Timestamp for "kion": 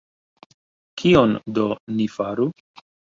1.01-1.35